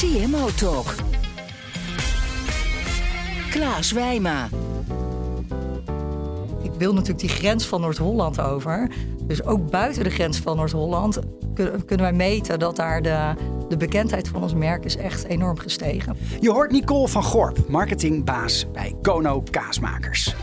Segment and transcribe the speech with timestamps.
[0.00, 0.94] CMO Talk.
[3.50, 4.48] Klaas Wijma.
[6.62, 8.90] Ik wil natuurlijk die grens van Noord-Holland over.
[9.22, 11.18] Dus ook buiten de grens van Noord-Holland
[11.54, 13.34] kun- kunnen wij meten dat daar de,
[13.68, 16.16] de bekendheid van ons merk is echt enorm gestegen.
[16.40, 20.34] Je hoort Nicole van Gorp, marketingbaas bij Kono Kaasmakers.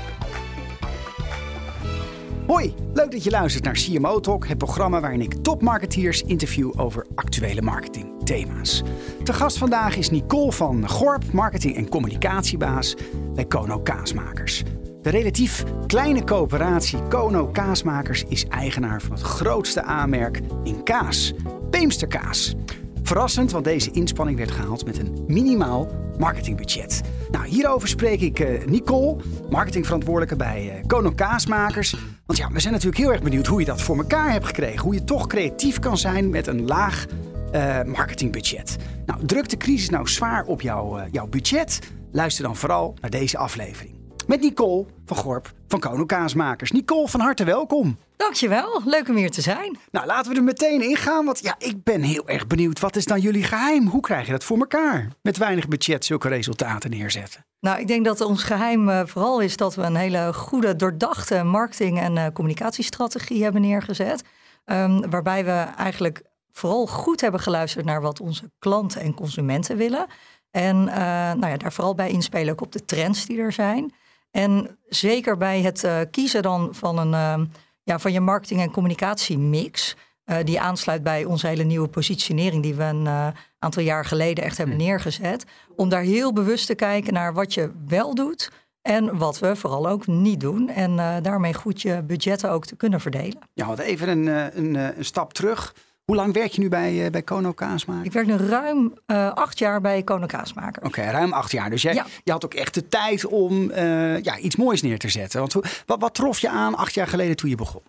[2.47, 7.05] Hoi, leuk dat je luistert naar CMO Talk, het programma waarin ik topmarketeers interview over
[7.15, 8.83] actuele marketingthema's.
[9.23, 12.95] Te gast vandaag is Nicole van Gorp, marketing- en communicatiebaas
[13.33, 14.63] bij Kono Kaasmakers.
[15.01, 21.33] De relatief kleine coöperatie Kono Kaasmakers is eigenaar van het grootste aanmerk in kaas,
[21.69, 22.55] Beemsterkaas.
[23.03, 25.87] Verrassend, want deze inspanning werd gehaald met een minimaal
[26.17, 27.01] marketingbudget.
[27.31, 29.15] Nou, hierover spreek ik eh, Nicole,
[29.49, 31.95] marketingverantwoordelijke bij Kono Kaasmakers.
[32.25, 34.79] Want ja, we zijn natuurlijk heel erg benieuwd hoe je dat voor elkaar hebt gekregen.
[34.79, 37.05] Hoe je toch creatief kan zijn met een laag
[37.51, 38.75] eh, marketingbudget.
[39.05, 41.79] Nou, drukt de crisis nou zwaar op jouw, jouw budget?
[42.11, 43.96] Luister dan vooral naar deze aflevering.
[44.27, 46.71] Met Nicole van Gorp van Kono Kaasmakers.
[46.71, 47.97] Nicole, van harte welkom.
[48.17, 49.77] Dankjewel, leuk om hier te zijn.
[49.91, 51.25] Nou, laten we er meteen in gaan.
[51.25, 52.79] Want ja, ik ben heel erg benieuwd.
[52.79, 53.87] Wat is dan jullie geheim?
[53.87, 55.07] Hoe krijg je dat voor elkaar?
[55.21, 57.45] Met weinig budget zulke resultaten neerzetten.
[57.59, 61.43] Nou, ik denk dat ons geheim eh, vooral is dat we een hele goede, doordachte
[61.43, 64.23] marketing- en eh, communicatiestrategie hebben neergezet.
[64.65, 70.05] Ehm, waarbij we eigenlijk vooral goed hebben geluisterd naar wat onze klanten en consumenten willen.
[70.51, 70.97] En eh,
[71.33, 73.93] nou ja, daar vooral bij inspelen ook op de trends die er zijn.
[74.31, 77.45] En zeker bij het eh, kiezen dan van, een, ehm,
[77.83, 79.95] ja, van je marketing- en communicatiemix.
[80.23, 83.27] eh, die aansluit bij onze hele nieuwe positionering die we een eh,
[83.59, 85.45] aantal jaar geleden echt hebben neergezet.
[85.75, 89.87] Om daar heel bewust te kijken naar wat je wel doet en wat we vooral
[89.89, 90.69] ook niet doen.
[90.69, 93.39] En daarmee goed je budgetten ook te kunnen verdelen.
[93.53, 95.73] Ja, want even een, een, een stap terug.
[96.07, 98.05] Hoe lang werk je nu bij, eh, bij Kono Kaasmakers?
[98.05, 100.83] Ik werk nu ruim eh, acht jaar bij Kono Kaasmaker.
[100.83, 101.69] Oké, ruim acht jaar.
[101.69, 102.05] Dus jij, Ja.
[102.23, 105.39] je had ook echt de tijd om eh, ja, iets moois neer te zetten.
[105.39, 105.53] Want
[105.85, 107.81] wat, wat trof je aan acht jaar geleden toen je begon?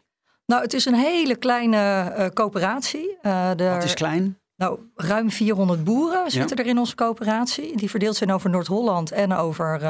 [0.46, 3.16] Nou, het is een hele kleine coöperatie.
[3.22, 4.38] Eh, Wat is klein?
[4.56, 7.76] Nou, ruim 400 boeren zitten er in onze coöperatie.
[7.76, 9.80] Die verdeeld zijn over Noord-Holland en over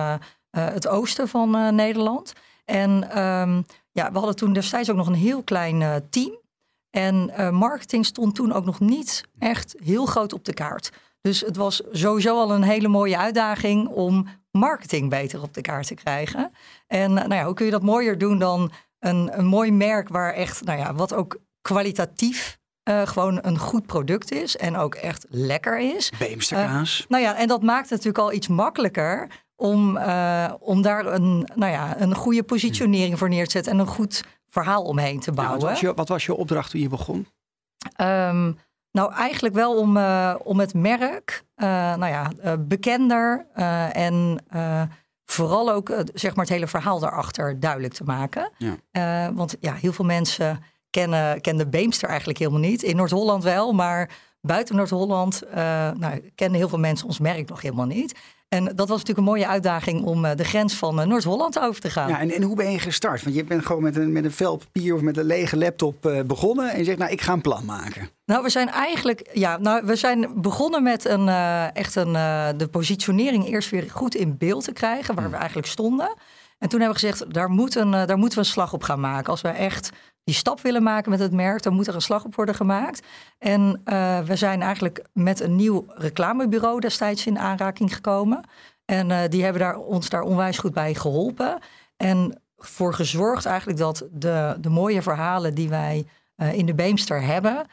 [0.50, 2.32] het oosten van Nederland.
[2.64, 3.62] En ehm,
[3.92, 6.38] ja, we hadden toen destijds ook nog een heel klein team.
[6.90, 10.90] En eh, marketing stond toen ook nog niet echt heel groot op de kaart.
[11.20, 15.86] Dus het was sowieso al een hele mooie uitdaging om marketing beter op de kaart
[15.86, 16.50] te krijgen.
[16.86, 20.08] En eh, nou ja, hoe kun je dat mooier doen dan een, een mooi merk
[20.08, 24.94] waar echt, nou ja, wat ook kwalitatief eh, gewoon een goed product is en ook
[24.94, 26.12] echt lekker is.
[26.18, 27.04] Beemsterkaas.
[27.08, 29.98] Nou ja, en dat maakt het natuurlijk al iets makkelijker om,
[30.60, 34.22] om daar een, nou ja, een goede positionering voor neer te zetten en een goed
[34.62, 35.60] verhaal omheen te Ja, bouwen.
[35.60, 37.26] wat, was je, wat was je opdracht toen je begon?
[37.96, 38.52] Ehm,
[38.92, 43.46] nou, eigenlijk wel om, eh, om het merk eh, nou ja, eh, bekender
[43.92, 44.44] en
[45.24, 48.50] vooral ook zeg maar het hele verhaal daarachter duidelijk te maken.
[48.58, 49.32] Ja.
[49.32, 52.82] Want ja, heel veel mensen kennen, kennen Beemster eigenlijk helemaal niet.
[52.82, 54.10] In Noord-Holland wel, maar
[54.40, 55.42] buiten Noord-Holland
[55.98, 58.14] nou, kennen heel veel mensen ons merk nog helemaal niet.
[58.48, 61.80] En dat was natuurlijk een mooie uitdaging om eh, de grens van eh, Noord-Holland over
[61.80, 62.08] te gaan.
[62.08, 63.22] Ja, en, en hoe ben je gestart?
[63.22, 66.06] Want je bent gewoon met een, met een vel papier of met een lege laptop
[66.06, 66.70] eh, begonnen.
[66.70, 68.08] En je zegt, nou, ik ga een plan maken.
[68.24, 71.28] Nou, we zijn eigenlijk, ja, nou, we zijn begonnen met een,
[71.72, 72.12] echt een,
[72.56, 76.14] de positionering eerst weer goed in beeld te krijgen, waar we eigenlijk stonden.
[76.58, 78.82] En toen hebben we gezegd, daar, moet een, eh, daar moeten we een slag op
[78.82, 79.30] gaan maken.
[79.30, 79.92] Als we echt
[80.24, 83.06] die stap willen maken met het merk, dan moet er een slag op worden gemaakt.
[83.38, 88.40] En eh, we zijn eigenlijk met een nieuw reclamebureau destijds in aanraking gekomen.
[88.84, 91.58] En eh, die hebben daar, ons daar onwijs goed bij geholpen.
[91.96, 96.06] En voor gezorgd eigenlijk dat de, de mooie verhalen die wij
[96.52, 97.66] in de Beemster hebben,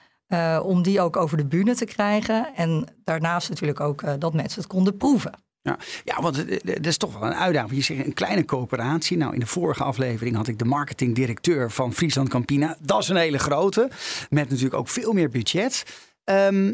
[0.64, 2.56] om die ook over de bühne te krijgen.
[2.56, 5.32] En daarnaast natuurlijk ook dat mensen het konden proeven.
[5.66, 7.76] Ja, ja want dat is toch wel een uitdaging.
[7.76, 9.18] Je zegt een kleine coöperatie.
[9.18, 12.78] Nou, in de vorige aflevering had ik de marketingdirecteur van Friesland Campina.
[12.82, 13.90] Dat is een hele grote.
[14.30, 15.84] Met natuurlijk ook veel meer budget.
[16.24, 16.74] Ehm,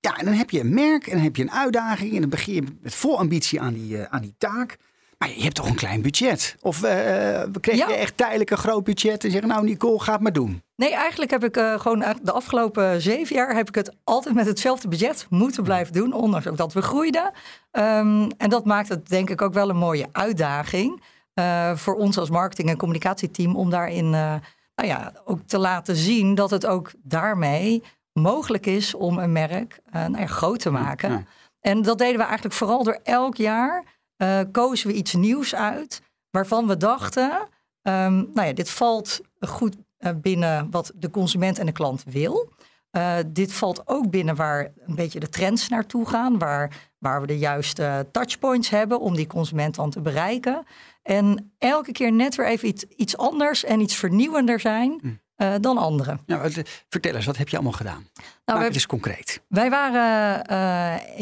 [0.00, 2.14] ja, en dan heb je een merk en dan heb je een uitdaging.
[2.14, 4.76] En dan begin je met vol ambitie aan die, eh, aan die taak.
[5.18, 6.56] Maar je hebt toch een klein budget?
[6.60, 7.88] Of eh kreeg Ja.
[7.88, 10.62] je echt tijdelijk een groot budget en zeggen, nou Nicole, ga het maar doen.
[10.76, 14.46] Nee, eigenlijk heb ik eh, gewoon de afgelopen zeven jaar heb ik het altijd met
[14.46, 17.32] hetzelfde budget moeten blijven doen, ondanks ook dat we groeiden.
[17.70, 21.02] Ehm, en dat maakt het denk ik ook wel een mooie uitdaging
[21.34, 24.34] eh, voor ons als marketing- en communicatieteam om daarin eh,
[24.74, 27.82] nou ja, ook te laten zien dat het ook daarmee
[28.12, 31.10] mogelijk is om een merk eh, nou ja, groot te maken.
[31.10, 31.22] Ja.
[31.60, 33.84] En dat deden we eigenlijk vooral door elk jaar
[34.18, 37.48] eh, kozen we iets nieuws uit waarvan we dachten,
[37.82, 42.52] ehm, nou ja, dit valt goed eh, binnen wat de consument en de klant wil.
[42.90, 47.26] Eh, dit valt ook binnen waar een beetje de trends naartoe gaan, waar, waar we
[47.26, 50.66] de juiste touchpoints hebben om die consument dan te bereiken.
[51.02, 55.78] En elke keer net weer even iets, iets anders en iets vernieuwender zijn eh, dan
[55.78, 56.20] anderen.
[56.26, 56.52] Nou,
[56.88, 58.06] vertel eens, wat heb je allemaal gedaan?
[58.44, 59.40] Nou, Maak het eens concreet.
[59.48, 60.42] wij waren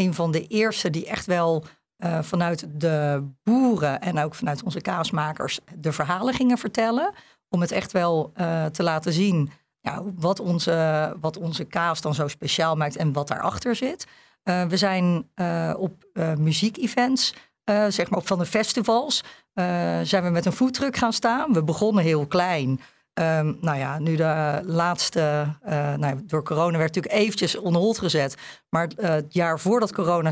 [0.00, 1.64] een van de eerste die echt wel
[1.96, 7.12] eh, vanuit de boeren en ook vanuit onze kaasmakers de verhalen gingen vertellen.
[7.48, 9.50] Om het echt wel eh, te laten zien
[9.80, 14.06] ja, wat, onze, wat onze kaas dan zo speciaal maakt en wat daarachter zit.
[14.42, 15.28] Eh, we zijn
[15.76, 16.04] op
[16.38, 17.34] muziekevents,
[17.88, 19.24] zeg maar op van de festivals,
[20.02, 21.52] zijn we met een foodtruck gaan staan.
[21.52, 22.80] We begonnen heel klein.
[23.12, 25.46] Ehm, nou ja, nu de laatste,
[25.96, 28.36] nou, door corona werd natuurlijk eventjes on hold gezet.
[28.68, 30.30] Maar het jaar voordat corona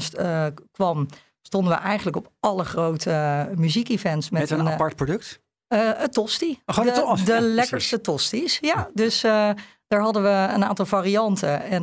[0.72, 1.08] kwam,
[1.46, 4.30] stonden we eigenlijk op alle grote eh, muziekevents.
[4.30, 5.42] Met, Met een eh, apart product?
[5.68, 6.62] eh, een tosti.
[6.66, 8.58] Oh, de, Ja, lekkerste tosties.
[8.60, 11.62] Ja, dus daar hadden we een aantal varianten.
[11.62, 11.82] En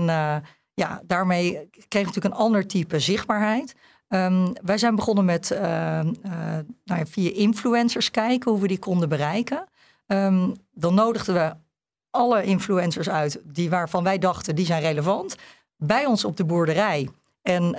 [0.73, 3.75] ja, daarmee kregen we natuurlijk een ander type zichtbaarheid.
[4.07, 9.65] Ehm, wij zijn begonnen met nou ja, via influencers kijken hoe we die konden bereiken.
[10.07, 11.55] Ehm, dan nodigden we
[12.09, 15.35] alle influencers uit die waarvan wij dachten die zijn relevant
[15.77, 17.09] bij ons op de boerderij.
[17.41, 17.71] En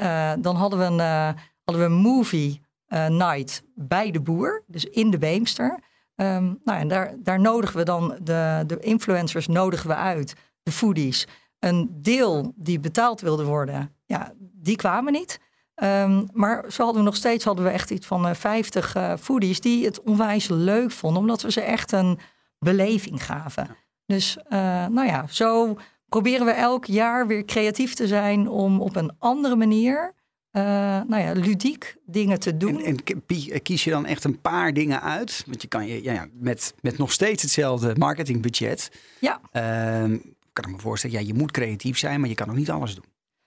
[0.42, 5.10] dan hadden we een, hadden we een movie eh, night bij de boer, dus in
[5.10, 5.78] de Beemster.
[6.14, 10.72] Ehm, nou, en daar, daar nodigen we dan de, de influencers nodigen we uit, de
[10.72, 11.26] foodies.
[11.58, 15.40] Een deel die betaald wilde worden, ja, die kwamen niet.
[15.74, 19.12] Ehm, maar zo hadden we nog steeds hadden we echt iets van eh, 50 eh,
[19.20, 22.18] foodies die het onwijs leuk vonden, omdat we ze echt een
[22.58, 23.76] beleving gaven.
[24.06, 25.76] Dus eh, nou ja, zo
[26.08, 30.14] proberen we elk jaar weer creatief te zijn om op een andere manier,
[30.52, 30.62] eh,
[31.06, 32.78] nou ja, ludiek dingen te doen.
[32.78, 35.42] En, en ki- kies je dan echt een paar dingen uit?
[35.46, 38.90] Want je kan je ja, ja, met, met nog steeds hetzelfde marketingbudget.
[39.20, 39.40] ja.
[39.52, 40.16] ehm,
[40.52, 42.94] kan ik me voorstellen, ja, je moet creatief zijn, maar je kan ook niet alles
[42.94, 43.04] doen.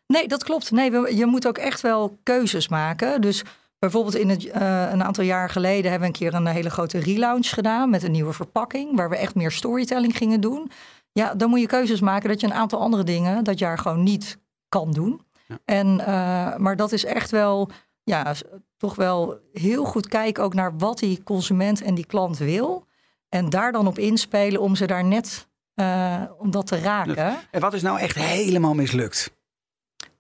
[0.07, 0.71] Nee, dat klopt.
[0.71, 3.21] Nee, je moet ook echt wel keuzes maken.
[3.21, 3.43] Dus
[3.79, 6.97] bijvoorbeeld in het, eh, een aantal jaar geleden hebben we een keer een hele grote
[6.99, 10.71] relaunch gedaan met een nieuwe verpakking, waar we echt meer storytelling gingen doen.
[11.11, 14.03] Ja, dan moet je keuzes maken dat je een aantal andere dingen dat jaar gewoon
[14.03, 14.37] niet
[14.69, 15.21] kan doen.
[15.47, 15.59] Ja.
[15.65, 17.69] En, eh, maar dat is echt wel,
[18.03, 18.33] ja,
[18.77, 22.87] toch wel heel goed kijken ook naar wat die consument en die klant wil.
[23.29, 27.35] En daar dan op inspelen om ze daar net, eh, om dat te raken.
[27.51, 29.33] En wat is nou echt helemaal mislukt?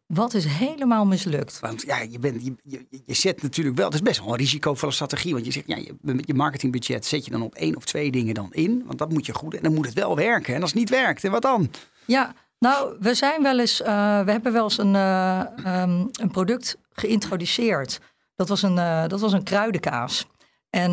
[0.05, 1.59] Wat is helemaal mislukt?
[1.59, 4.35] Want ja, je, bent, je, je, je zet natuurlijk wel, het is best wel een
[4.35, 5.33] risicovolle strategie.
[5.33, 8.11] Want je zegt, ja, je, met je marketingbudget zet je dan op één of twee
[8.11, 8.83] dingen dan in.
[8.85, 10.55] Want dat moet je goed, en dan moet het wel werken.
[10.55, 11.69] En als het niet werkt, en wat dan?
[12.05, 16.31] Ja, nou, we zijn wel eens, eh, we hebben wel eens een, eh, ehm, een
[16.31, 17.99] product geïntroduceerd.
[18.35, 20.27] Dat was een, eh, dat was een kruidenkaas.
[20.69, 20.91] En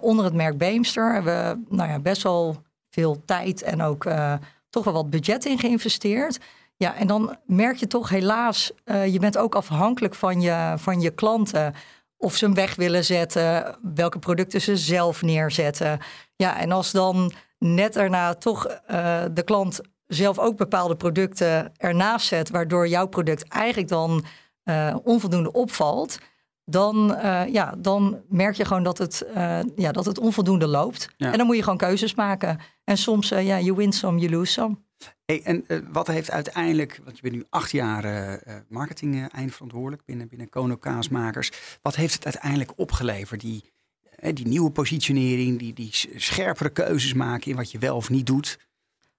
[0.00, 1.34] onder het merk Beemster hebben
[1.68, 4.08] we nou ja, best wel veel tijd en ook
[4.70, 6.38] toch wel wat budget in geïnvesteerd.
[6.76, 11.10] Ja, en dan merk je toch helaas, je bent ook afhankelijk van je, van je
[11.10, 11.74] klanten.
[12.16, 15.98] Of ze hem weg willen zetten, welke producten ze zelf neerzetten.
[16.36, 18.66] Ja, en als dan net daarna toch
[19.32, 24.24] de klant zelf ook bepaalde producten ernaast zet, waardoor jouw product eigenlijk dan
[24.62, 26.18] eh, onvoldoende opvalt,
[26.64, 31.08] dan, eh, ja, dan merk je gewoon dat het, eh, ja, dat het onvoldoende loopt.
[31.16, 31.32] Ja.
[31.32, 32.58] En dan moet je gewoon keuzes maken.
[32.84, 34.76] En soms, ja, you win some, you lose some.
[35.24, 39.24] Hey, en wat heeft uiteindelijk, want je bent nu acht jaar eh, eh, marketing eh,
[39.30, 41.50] eindverantwoordelijk binnen, binnen Kono Kaasmakers.
[41.82, 43.40] Wat heeft het uiteindelijk opgeleverd?
[43.40, 43.72] Die,
[44.32, 48.58] die nieuwe positionering, die, die scherpere keuzes maken in wat je wel of niet doet.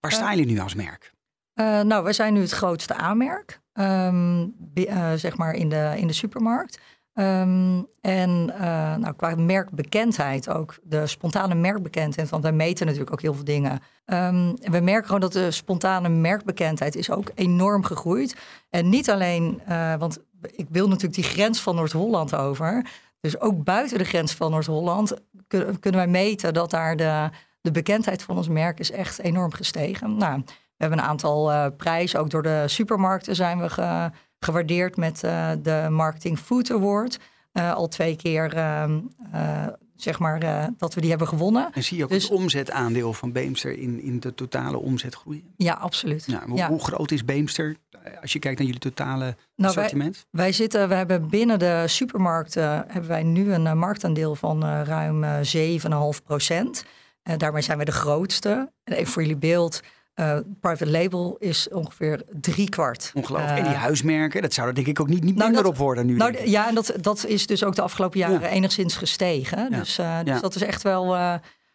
[0.01, 1.13] Waar staan jullie nu als merk?
[1.53, 6.07] Eh, nou, wij zijn nu het grootste aanmerk, ehm, eh, zeg maar in de, in
[6.07, 6.79] de supermarkt.
[7.13, 13.21] Ehm, en eh, nou, qua merkbekendheid ook, de spontane merkbekendheid, want wij meten natuurlijk ook
[13.21, 13.79] heel veel dingen.
[14.05, 18.35] Ehm, we merken gewoon dat de spontane merkbekendheid is ook enorm gegroeid.
[18.69, 22.85] En niet alleen, eh, want ik wil natuurlijk die grens van Noord-Holland over.
[23.19, 25.13] Dus ook buiten de grens van Noord-Holland
[25.47, 27.29] kun- kunnen wij meten dat daar de,
[27.61, 30.17] de bekendheid van ons merk is echt enorm gestegen.
[30.17, 30.53] Nou, we
[30.87, 35.51] hebben een aantal eh, prijzen, ook door de supermarkten zijn we ge- gewaardeerd met eh,
[35.61, 37.19] de Marketing Food Award.
[37.51, 38.99] eh, al twee keer, ehm,
[39.31, 41.69] eh, zeg maar, dat we die hebben gewonnen.
[41.73, 45.43] En zie je ook Dus- het omzetaandeel van Beemster in, in de totale omzet groeien?
[45.57, 46.25] Ja, absoluut.
[46.27, 46.67] Ja, hoe, Ja.
[46.67, 47.75] hoe groot is Beemster
[48.21, 50.25] als je kijkt naar jullie totale Nou, wij, assortiment?
[50.31, 55.35] wij zitten, we hebben binnen de supermarkten hebben wij nu een marktaandeel van ruim eh
[55.41, 56.85] 7,5 procent.
[57.23, 58.71] En daarmee zijn we de grootste.
[58.83, 59.81] En even voor jullie beeld,
[60.13, 63.11] eh, private label is ongeveer drie kwart.
[63.13, 63.51] Ongelooflijk.
[63.51, 65.71] Eh, en die huismerken, dat zou er denk ik ook niet, niet nou, minder dat-
[65.71, 66.15] op worden nu.
[66.15, 68.47] Nou, ja, en dat, dat is dus ook de afgelopen jaren Ja.
[68.47, 69.67] enigszins gestegen.
[69.71, 69.77] Ja.
[69.77, 70.39] Dus, eh, dus Ja.
[70.39, 71.33] dat is echt wel, eh,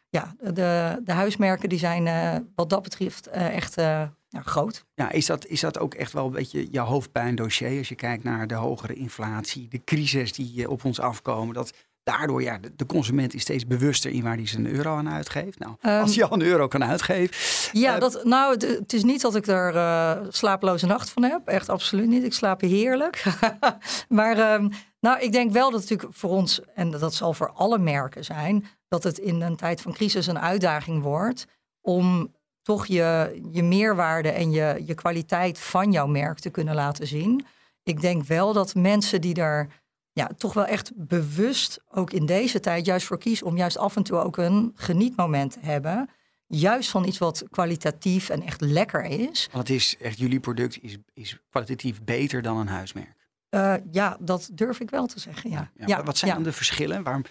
[0.09, 4.85] ja, de, de huismerken die zijn eh, wat dat betreft eh, echt eh, ja, groot.
[4.95, 8.25] Ja, is, dat, is dat ook echt wel een beetje jouw hoofdpijndossier als je kijkt
[8.25, 11.55] naar de hogere inflatie, de crisis die eh, op ons afkomen?
[11.55, 11.73] Dat
[12.07, 15.59] daardoor, ja, de, de consument is steeds bewuster in waar hij zijn euro aan uitgeeft.
[15.59, 17.37] Nou, Ehm, als hij al een euro kan uitgeven.
[17.81, 21.23] Ja, Eh, dat, nou, het, het is niet dat ik er eh, slapeloze nacht van
[21.23, 21.49] heb.
[21.49, 22.25] Echt absoluut niet.
[22.25, 23.25] Ik slaap heerlijk.
[24.09, 24.69] maar ehm,
[25.01, 28.25] nou, ik denk wel dat het natuurlijk voor ons, en dat zal voor alle merken
[28.25, 31.47] zijn, dat het in een tijd van crisis een uitdaging wordt
[31.81, 37.07] om toch je, je meerwaarde en je, je kwaliteit van jouw merk te kunnen laten
[37.07, 37.47] zien.
[37.83, 39.69] Ik denk wel dat mensen die daar
[40.16, 43.96] ja, toch wel echt bewust ook in deze tijd juist voor kiezen om juist af
[43.96, 46.11] en toe ook een genietmoment te hebben
[46.46, 49.49] juist van iets wat kwalitatief en echt lekker is.
[49.52, 53.16] Want het is echt, jullie product is, is kwalitatief beter dan een huismerk.
[53.49, 55.50] Eh, ja, dat durf ik wel te zeggen.
[55.50, 55.70] Ja.
[55.87, 56.37] Ja, wat zijn ja.
[56.37, 57.02] dan de verschillen?
[57.02, 57.25] Waarom,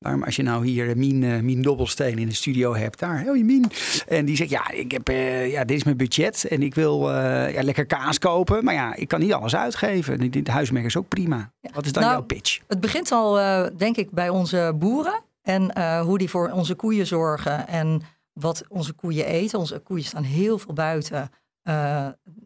[0.00, 3.70] als je nou hier Mien, eh, Mien Dobbelsteen in de studio hebt, daar, hoi Mien.
[4.08, 7.10] En die zegt, ja, ik heb, eh, ja, dit is mijn budget en ik wil
[7.10, 8.64] ja, lekker kaas kopen.
[8.64, 10.30] Maar ja, ik kan niet alles uitgeven.
[10.30, 11.52] De, huismerk is ook prima.
[11.72, 12.58] Wat is dan Nou, jouw pitch?
[12.68, 13.34] Het begint al,
[13.76, 15.22] denk ik, bij onze boeren.
[15.42, 18.02] En hoe die voor onze koeien zorgen en
[18.32, 19.58] wat onze koeien eten.
[19.58, 21.30] Onze koeien staan heel veel buiten,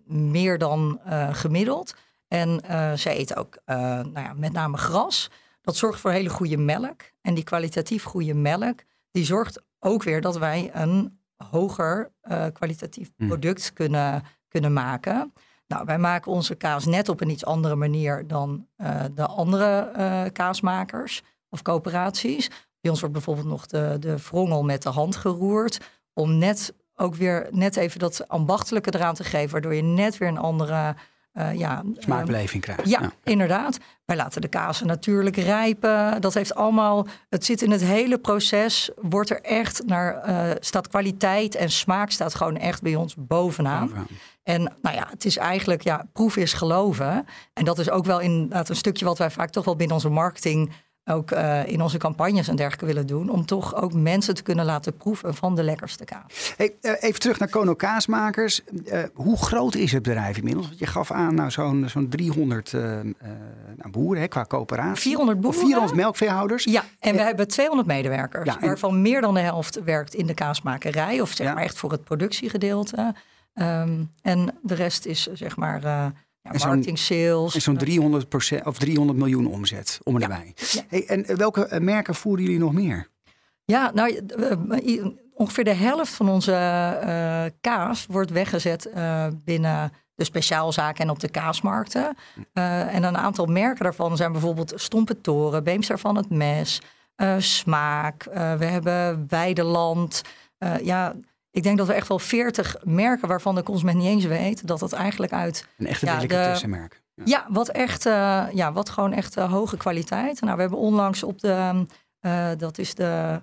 [0.07, 1.01] meer dan
[1.33, 1.95] gemiddeld.
[2.29, 2.61] En
[2.95, 5.31] zij eten ook nou ja, met name gras.
[5.65, 7.01] Dat zorgt voor hele goede melk.
[7.21, 8.81] En die kwalitatief goede melk,
[9.11, 13.27] die zorgt ook weer dat wij een hoger eh, kwalitatief Hmm.
[13.27, 15.33] product kunnen, kunnen maken.
[15.67, 19.91] Nou, wij maken onze kaas net op een iets andere manier dan eh, de andere
[19.95, 22.49] eh, kaasmakers of coöperaties.
[22.81, 25.81] Bij ons wordt bijvoorbeeld nog de, de vrongel met de hand geroerd.
[26.13, 29.51] Om net ook weer net even dat ambachtelijke eraan te geven.
[29.51, 30.95] Waardoor je net weer een andere
[31.35, 32.89] eh, ja, Smaakbeleving krijgt.
[32.89, 33.79] ja, inderdaad.
[34.05, 36.21] Wij laten de kazen natuurlijk rijpen.
[36.21, 37.07] Dat heeft allemaal.
[37.29, 38.91] Het zit in het hele proces.
[38.97, 40.15] Wordt er echt naar.
[40.17, 43.81] eh, staat kwaliteit en smaak staat gewoon echt bij ons bovenaan.
[43.87, 44.07] Bovenaan.
[44.43, 45.83] En nou ja, het is eigenlijk.
[45.83, 47.27] Ja, proef is geloven.
[47.53, 50.09] En dat is ook wel inderdaad een stukje wat wij vaak toch wel binnen onze
[50.09, 50.73] marketing.
[51.07, 53.29] Ook eh, in onze campagnes en dergelijke willen doen.
[53.29, 56.55] Om toch ook mensen te kunnen laten proeven van de lekkerste kaas.
[56.57, 58.61] Hey, eh, even terug naar Kono Kaasmakers.
[58.87, 60.67] Eh, hoe groot is het bedrijf inmiddels?
[60.67, 63.07] Want je gaf aan nou, zo'n zo'n 300 eh, eh,
[63.77, 65.03] nou, boeren hè, qua coöperatie.
[65.03, 65.61] 400 Of boeren.
[65.61, 66.65] 400 melkveehouders.
[66.65, 70.27] Ja, en we hebben 200 medewerkers, Ja, en- waarvan meer dan de helft werkt in
[70.27, 71.55] de kaasmakerij, of zeg Ja.
[71.55, 73.15] maar echt voor het productiegedeelte.
[73.55, 76.13] Ehm, en de rest is zeg maar
[76.53, 77.55] ja, marketing, sales.
[77.55, 80.83] En zo'n 300, of 300 miljoen omzet om en Ja.
[80.89, 83.09] Hey, en eh, welke eh, merken voeren jullie nog meer?
[83.65, 88.91] Ja, nou, eh, ongeveer de helft van onze kaas wordt weggezet
[89.45, 92.17] binnen de speciaalzaken en op de kaasmarkten.
[92.53, 96.81] Eh, en een aantal merken daarvan zijn bijvoorbeeld Stompe Toren, Beemster van het Mes,
[97.39, 98.25] Smaak.
[98.33, 100.23] we hebben Weideland.
[100.83, 101.15] Ja,
[101.55, 104.81] ik denk dat we echt wel 40 merken waarvan de consument niet eens weet dat
[104.81, 107.03] het eigenlijk uit Een echte Ja, delicatessenmerk.
[107.15, 107.23] Ja.
[107.27, 110.41] ja, wat echt, eh, ja, wat gewoon echt eh, hoge kwaliteit.
[110.41, 111.87] Nou, we hebben onlangs op de,
[112.21, 113.41] eh, dat is de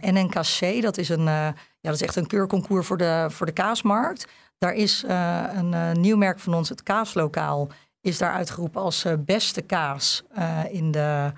[0.00, 4.26] NNKC, dat is een, ja, dat is echt een keurconcours voor de, voor de kaasmarkt.
[4.58, 7.68] Daar is een nieuw merk van ons, het Kaaslokaal,
[8.00, 10.24] is daar uitgeroepen als beste kaas
[10.70, 11.32] in, de,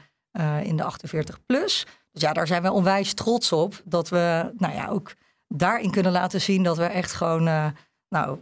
[0.62, 1.86] in de 48 plus.
[2.12, 5.14] Dus ja, daar zijn we onwijs trots op dat we, nou ja, ook
[5.48, 7.66] daarin kunnen laten zien dat we echt gewoon, eh,
[8.08, 8.38] nou,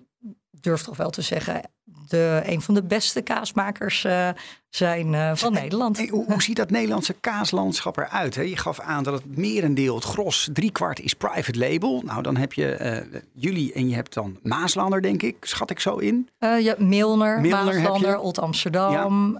[0.50, 1.62] durf toch wel te zeggen,
[2.08, 4.28] de, een van de beste kaasmakers eh,
[4.68, 5.96] zijn eh, van Nederland.
[5.96, 8.34] Hey, hoe, hoe ziet dat Nederlandse kaaslandschap eruit?
[8.34, 8.42] Hè?
[8.42, 12.02] Je gaf aan dat het merendeel, het gros, driekwart is private label.
[12.04, 15.36] Nou, dan heb je jullie en je hebt dan Maaslander, denk ik.
[15.40, 16.28] Schat ik zo in?
[16.38, 18.18] Ja, Milner, Maaslander.
[18.18, 19.38] Old Amsterdam.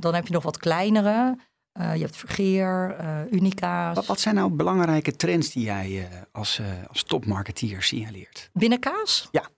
[0.00, 1.36] Dan heb je nog wat kleinere.
[1.78, 2.96] Eh, je hebt Vergeer,
[3.30, 3.94] Unica's.
[3.94, 8.50] Wat, wat zijn nou belangrijke trends die jij eh, als, als topmarketeer signaleert?
[8.52, 9.28] Binnen kaas?
[9.30, 9.48] Ja.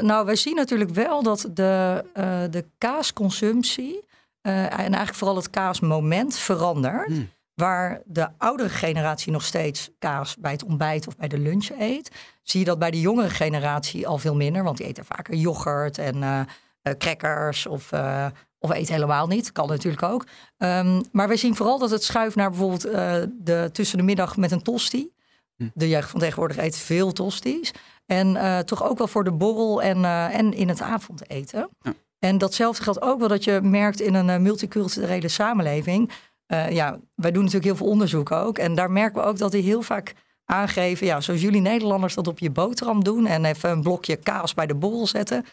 [0.00, 2.04] Nou, wij zien natuurlijk wel dat de,
[2.50, 4.04] de kaasconsumptie
[4.40, 7.06] en eigenlijk vooral het kaasmoment verandert.
[7.06, 7.30] Hmm.
[7.54, 12.10] Waar de oudere generatie nog steeds kaas bij het ontbijt of bij de lunch eet,
[12.42, 14.62] zie je dat bij de jongere generatie al veel minder.
[14.62, 16.46] Want die eten vaker yoghurt en
[16.98, 17.90] crackers of,
[18.62, 19.52] of eet helemaal niet.
[19.52, 20.26] Kan natuurlijk ook.
[20.58, 24.36] Ehm, maar we zien vooral dat het schuift naar bijvoorbeeld eh, de, tussen de middag
[24.36, 25.10] met een tosti.
[25.56, 25.68] Hm.
[25.74, 27.70] De jeugd van tegenwoordig eet veel tosti's.
[28.06, 31.68] En eh, toch ook wel voor de borrel en, eh, en in het avondeten.
[31.80, 31.92] Ja.
[32.18, 36.10] En datzelfde geldt ook wel dat je merkt in een multiculturele samenleving.
[36.70, 38.58] Ja, wij doen natuurlijk heel veel onderzoek ook.
[38.58, 40.14] En daar merken we ook dat die heel vaak
[40.44, 41.06] aangeven...
[41.06, 43.26] ja, zoals jullie Nederlanders dat op je boterham doen...
[43.26, 45.44] en even een blokje kaas bij de borrel zetten...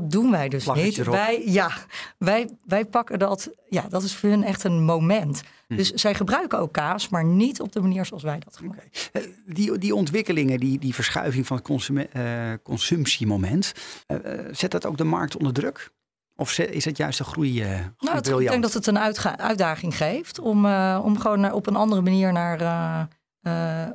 [0.00, 0.98] dat doen wij dus niet.
[0.98, 1.14] erop.
[1.14, 1.70] Wij, ja,
[2.18, 3.50] wij, wij pakken dat...
[3.68, 5.42] Ja, dat is voor hun echt een moment.
[5.68, 5.76] Hm.
[5.76, 8.90] Dus zij gebruiken ook kaas, maar niet op de manier zoals wij dat gebruiken.
[9.12, 13.72] Eh, Die, die ontwikkelingen, die, die verschuiving van het consume- eh, consumptiemoment,
[14.06, 14.16] eh,
[14.50, 15.90] zet dat ook de markt onder druk?
[16.36, 17.50] Of is het juist een groei?
[17.62, 17.68] groei
[17.98, 18.98] Nou, het- ik denk dat het een
[19.38, 23.08] uitdaging geeft om, om gewoon naar- op een andere manier naar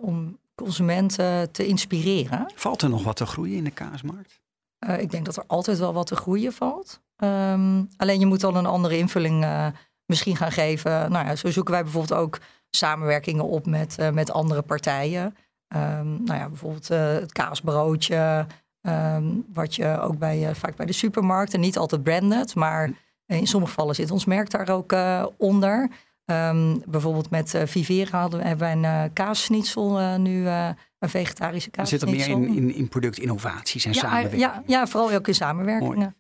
[0.01, 2.51] om consumenten te inspireren.
[2.55, 4.39] Valt er nog wat te groeien in de kaasmarkt?
[4.79, 7.01] Eh, ik denk dat er altijd wel wat te groeien valt.
[7.15, 9.67] Ehm, alleen je moet dan een andere invulling eh,
[10.05, 11.11] misschien gaan geven.
[11.11, 15.35] Nou ja, zo zoeken wij bijvoorbeeld ook samenwerkingen op met, eh, met andere partijen.
[15.67, 18.45] Ehm, nou ja, bijvoorbeeld het kaasbroodje.
[18.81, 21.53] ehm, wat je ook bij, vaak bij de supermarkt.
[21.53, 22.91] En niet altijd branded, maar
[23.25, 24.95] in sommige gevallen zit ons merk daar ook
[25.37, 25.89] onder.
[26.27, 30.69] Ehm, bijvoorbeeld met eh, Vivera hadden, hebben wij een uh, kaassnitzel uh, nu, uh,
[30.99, 34.41] een vegetarische Er zit er meer in, in, in productinnovaties en ja, samenwerking.
[34.41, 36.15] ja, ja, vooral ook in samenwerkingen.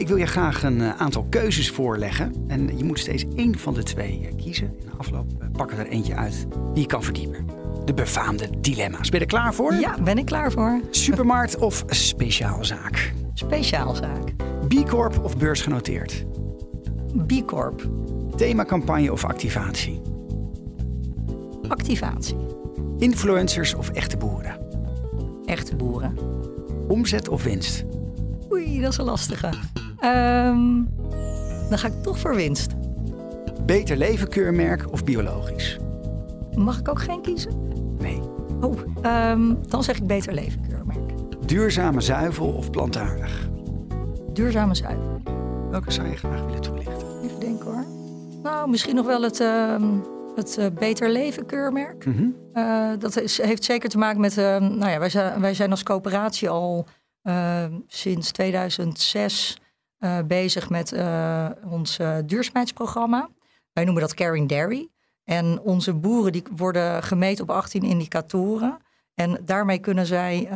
[0.00, 2.44] Ik wil je graag een eh, aantal keuzes voorleggen.
[2.48, 4.66] En je moet steeds één van de twee eh, kiezen.
[4.66, 7.46] In de afloop eh, pakken we er eentje uit die je kan verdiepen.
[7.84, 9.08] De befaamde dilemma's.
[9.08, 9.74] Ben je er klaar voor?
[9.74, 10.80] Ja, ben ik klaar voor.
[10.90, 13.12] Supermarkt of speciaalzaak?
[13.34, 14.34] Speciaalzaak.
[14.68, 16.24] B Corp of beursgenoteerd?
[17.26, 17.88] B Corp.
[18.36, 20.02] Themacampagne of activatie?
[21.68, 22.36] Activatie.
[22.98, 24.58] Influencers of echte boeren?
[25.44, 26.18] Echte boeren.
[26.88, 27.84] Omzet of winst?
[28.52, 29.46] Oei, dat is een lastige.
[30.04, 30.88] Um,
[31.68, 32.74] dan ga ik toch voor winst.
[33.66, 35.78] Beter leven keurmerk of biologisch?
[36.54, 37.52] Mag ik ook geen kiezen?
[37.98, 38.20] Nee.
[38.60, 38.78] Oh,
[39.30, 41.12] um, dan zeg ik beter leven keurmerk.
[41.46, 43.48] Duurzame zuivel of plantaardig?
[44.32, 45.20] Duurzame zuivel.
[45.70, 46.89] Welke zou je graag willen toelichten?
[48.60, 49.76] Nou, misschien nog wel het, uh,
[50.34, 52.06] het uh, Beter Leven keurmerk.
[52.06, 52.36] Mm -hmm.
[52.54, 54.36] uh, dat is, heeft zeker te maken met...
[54.36, 56.86] nou ja, wij zijn, wij zijn als coöperatie al
[57.86, 59.58] sinds 2006
[60.26, 60.94] bezig met
[61.70, 63.28] ons duurzaamheidsprogramma.
[63.72, 64.88] Wij noemen dat Caring Dairy.
[65.24, 68.78] En onze boeren die worden gemeten op 18 indicatoren.
[69.14, 70.48] En daarmee kunnen zij,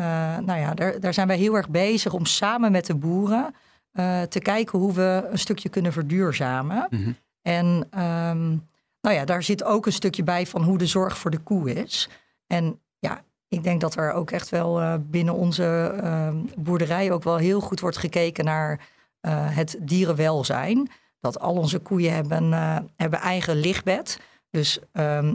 [0.45, 3.55] nou ja, daar, daar, zijn wij heel erg bezig om samen met de boeren
[3.95, 6.87] uh, te kijken hoe we een stukje kunnen verduurzamen.
[6.91, 6.97] Mhm.
[6.97, 7.17] Mm -hmm.
[7.47, 7.67] En
[8.01, 8.69] um,
[9.01, 11.73] nou ja, daar zit ook een stukje bij van hoe de zorg voor de koe
[11.73, 12.09] is.
[12.47, 15.95] En ja, ik denk dat er ook echt wel uh, binnen onze
[16.57, 18.81] boerderij ook wel heel goed wordt gekeken naar
[19.27, 20.91] uh, het dierenwelzijn.
[21.21, 24.21] Dat al onze koeien hebben, uh, hebben eigen lichtbed.
[24.51, 25.29] Dus uh,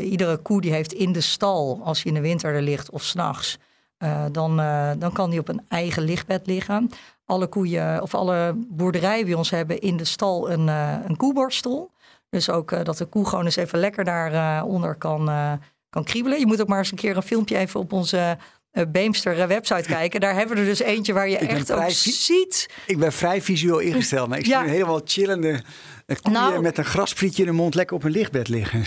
[0.00, 3.02] iedere koe die heeft in de stal, als hij in de winter er ligt of
[3.02, 3.58] s'nachts,
[3.98, 4.56] uh, dan,
[4.98, 6.90] dan kan die op een eigen lichtbed liggen.
[7.26, 11.90] Alle koeien of alle boerderijen bij ons hebben in de stal een, uh, een koeborstel.
[12.30, 15.30] Dus ook dat de koe gewoon eens even lekker daaronder kan,
[15.90, 16.38] kan kriebelen.
[16.38, 18.38] Je moet ook maar eens een keer een filmpje even op onze
[18.88, 20.20] Beemster website kijken.
[20.20, 22.68] Daar hebben we er dus eentje waar je echt ook ziet.
[22.86, 24.60] Ik ben vrij visueel ingesteld, maar ik Ja.
[24.62, 25.62] zie helemaal chillende
[26.06, 28.78] koeien Nou- met een grasprietje in de mond lekker op een lichtbed liggen.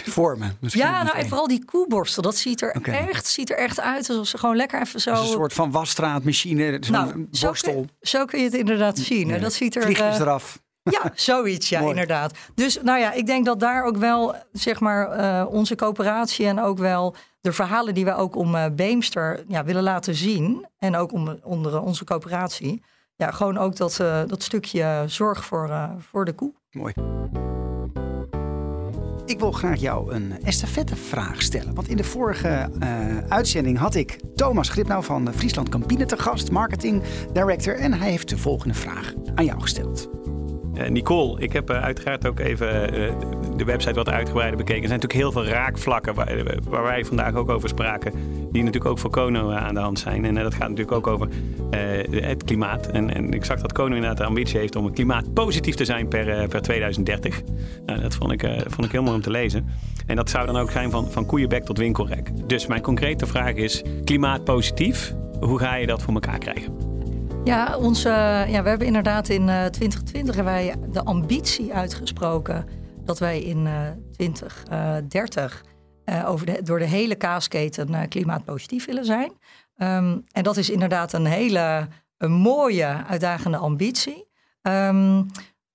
[0.60, 4.10] Misschien Ja, nou en vooral die koeborstel, dat ziet er, echt, ziet er echt uit
[4.10, 5.12] alsof ze gewoon lekker even zo...
[5.12, 7.74] Een soort van wasstraatmachine, zo'n nou, zo borstel.
[7.74, 9.30] kun, zo kun je het inderdaad zien.
[9.30, 9.40] hè.
[9.40, 9.82] Dat ziet er...
[9.82, 10.60] Vliegjes eh, eraf.
[10.90, 11.92] Ja, zoiets, ja, Mooi.
[11.92, 12.38] inderdaad.
[12.56, 16.62] Dus nou ja, ik denk dat daar ook wel, zeg maar, eh, onze coöperatie en
[16.62, 20.68] ook wel de verhalen die we ook om eh, Beemster ja, willen laten zien.
[20.78, 22.84] En ook om, onder onze coöperatie.
[23.20, 26.54] Ja, gewoon ook dat, eh, dat stukje zorg voor, eh, voor de koe.
[26.72, 26.94] Mooi.
[29.26, 31.76] Ik wil graag jou een estafettevraag stellen.
[31.76, 36.52] Want in de vorige eh, uitzending had ik Thomas Gripnau van Friesland Campine te gast,
[36.52, 37.04] marketing
[37.34, 37.76] director.
[37.76, 40.10] En hij heeft de volgende vraag aan jou gesteld.
[40.80, 43.14] Eh, Nicole, ik heb uiteraard ook even eh,
[43.56, 44.82] de website wat uitgebreider bekeken.
[44.82, 48.14] Er zijn natuurlijk heel veel raakvlakken waar, waar wij vandaag ook over spraken.
[48.52, 50.26] Die natuurlijk ook voor Kono eh, aan de hand zijn.
[50.26, 51.30] En eh, dat gaat natuurlijk ook over
[51.72, 52.88] eh, het klimaat.
[52.88, 56.08] En, en ik zag dat Kono inderdaad de ambitie heeft om een klimaatpositief te zijn
[56.08, 57.42] per, per 2030.
[57.86, 59.66] Nou, dat vond ik, vond ik heel mooi om te lezen.
[60.06, 62.32] En dat zou dan ook zijn van, van koeienbek tot winkelrek.
[62.48, 66.90] Dus mijn concrete vraag is, klimaatpositief, hoe ga je dat voor elkaar krijgen?
[67.44, 68.10] Ja, onze,
[68.50, 72.66] ja, we hebben inderdaad in eh, 2020 hebben wij de ambitie uitgesproken
[73.06, 73.74] dat wij in eh
[74.16, 75.64] 2030
[76.10, 79.32] eh, over de, door de hele kaasketen eh, klimaatpositief willen zijn.
[79.76, 84.28] Ehm, en dat is inderdaad een hele een mooie, uitdagende ambitie.
[84.62, 85.24] Ehm,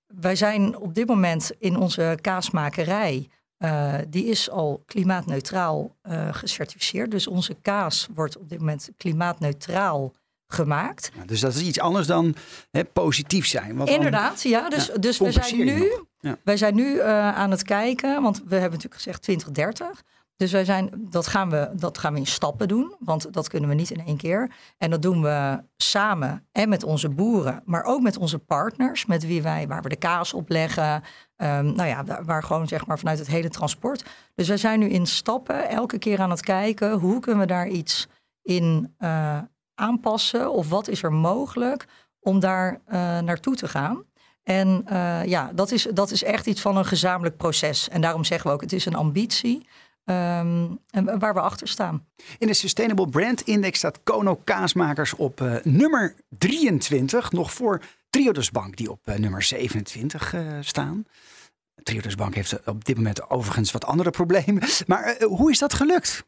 [0.07, 5.95] wij zijn op dit moment in onze kaasmakerij, uh, die is al klimaatneutraal
[6.31, 7.11] gecertificeerd.
[7.11, 10.13] Dus onze kaas wordt op dit moment klimaatneutraal
[10.47, 11.11] gemaakt.
[11.15, 12.35] Ja, dus dat is iets anders dan
[12.71, 13.75] hè, positief zijn.
[13.75, 14.69] Want Inderdaad, dan, ja.
[14.69, 16.37] Dus, ja, dus we zijn nu, ja.
[16.43, 20.03] wij zijn nu uh, aan het kijken, want we hebben natuurlijk gezegd 2030.
[20.37, 23.69] Dus wij zijn, dat, gaan we, dat gaan we in stappen doen, want dat kunnen
[23.69, 24.51] we niet in één keer.
[24.77, 29.25] En dat doen we samen en met onze boeren, maar ook met onze partners, met
[29.25, 30.93] wie wij, waar we de kaas op leggen.
[31.37, 34.05] Um, nou ja, waar gewoon zeg maar vanuit het hele transport.
[34.35, 37.67] Dus wij zijn nu in stappen elke keer aan het kijken hoe kunnen we daar
[37.67, 38.07] iets
[38.41, 39.37] in uh,
[39.75, 41.85] aanpassen of wat is er mogelijk
[42.19, 44.03] om daar uh, naartoe te gaan.
[44.43, 47.89] En uh, ja, dat is, dat is echt iets van een gezamenlijk proces.
[47.89, 49.67] En daarom zeggen we ook, het is een ambitie.
[50.09, 52.05] Um, en waar we achter staan.
[52.37, 57.31] In de Sustainable Brand Index staat Kono Kaasmakers op uh, nummer 23.
[57.31, 61.05] Nog voor Triodos Bank, die op uh, nummer 27 uh, staan.
[61.83, 64.63] Triodos Bank heeft op dit moment overigens wat andere problemen.
[64.87, 66.25] Maar hoe is dat gelukt?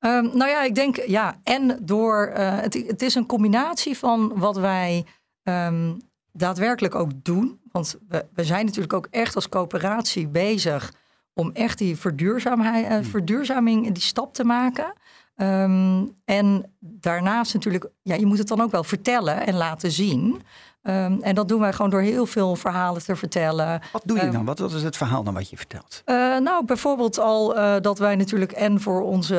[0.00, 2.30] Um, nou ja, ik denk ja, en door.
[2.34, 5.04] Het, het, is een combinatie van wat wij
[5.42, 6.00] um,
[6.32, 7.60] daadwerkelijk ook doen.
[7.70, 10.92] Want we, we zijn natuurlijk ook echt als coöperatie bezig
[11.34, 14.92] om echt die verduurzaamheid, uh, verduurzaming, die stap te maken.
[15.36, 20.42] Um, en daarnaast natuurlijk, ja, je moet het dan ook wel vertellen en laten zien.
[20.82, 23.80] Um, en dat doen wij gewoon door heel veel verhalen te vertellen.
[23.92, 24.44] Wat doe je dan?
[24.44, 26.02] Wat, wat is het verhaal dan wat je vertelt?
[26.06, 29.34] Uh, nou, bijvoorbeeld al uh, dat wij natuurlijk en voor onze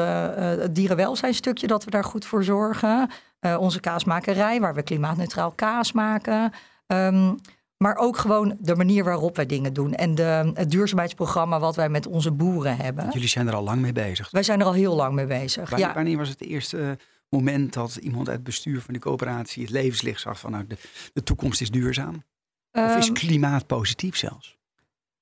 [0.59, 3.09] uh, dierenwelzijnstukje dat we daar goed voor zorgen.
[3.57, 6.51] onze kaasmakerij, waar we klimaatneutraal kaas maken.
[6.87, 7.39] Um,
[7.83, 9.93] maar ook gewoon de manier waarop wij dingen doen.
[9.93, 13.09] En de, het duurzaamheidsprogramma wat wij met onze boeren hebben.
[13.11, 14.31] Jullie zijn er al lang mee bezig.
[14.31, 15.69] Wij zijn er al heel lang mee bezig.
[15.69, 15.93] Wanneer, ja.
[15.93, 16.97] wanneer was het eerste
[17.29, 20.77] moment dat iemand uit het bestuur van de coöperatie het levenslicht zag van nou, de,
[21.13, 22.23] de toekomst is duurzaam?
[22.71, 24.57] Um, of is Ehm, klimaat positief zelfs?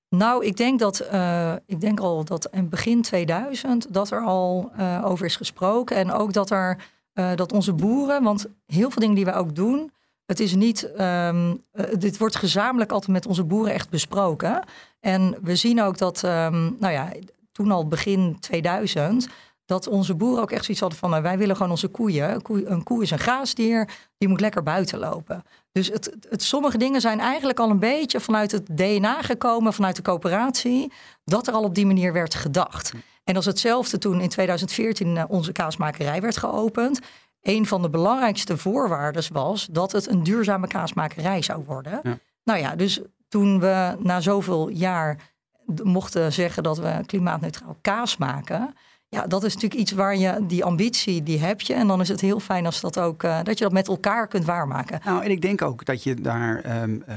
[0.09, 4.71] Nou, ik denk dat uh, ik denk al dat in begin 2000 dat er al
[4.79, 5.95] uh, over is gesproken.
[5.95, 6.77] En ook dat er
[7.13, 9.91] uh, dat onze boeren, want heel veel dingen die wij ook doen,
[10.31, 14.63] het is niet, um, uh, dit wordt gezamenlijk altijd met onze boeren echt besproken.
[14.99, 17.11] En we zien ook dat, um, nou ja,
[17.51, 19.27] toen al begin 2000,
[19.65, 22.33] dat onze boeren ook echt zoiets hadden van, nou, wij willen gewoon onze koeien.
[22.33, 25.43] Een koe, een koe is een graasdier, die moet lekker buiten lopen.
[25.71, 29.95] Dus het, het, sommige dingen zijn eigenlijk al een beetje vanuit het DNA gekomen, vanuit
[29.95, 30.91] de coöperatie,
[31.23, 32.91] dat er al op die manier werd gedacht.
[33.23, 36.99] En dat is hetzelfde toen in 2014 onze kaasmakerij werd geopend
[37.41, 41.99] een van de belangrijkste voorwaarden was dat het een duurzame kaasmakerij zou worden.
[42.03, 42.17] Ja.
[42.43, 45.31] Nou ja, dus toen we na zoveel jaar
[45.83, 48.75] mochten zeggen dat we klimaatneutraal kaas maken.
[49.07, 51.73] Ja, dat is natuurlijk iets waar je die ambitie, die heb je.
[51.73, 54.27] En dan is het heel fijn als dat ook, uh, dat je dat met elkaar
[54.27, 54.99] kunt waarmaken.
[55.05, 57.15] Nou, en ik denk ook dat je daar, um, uh,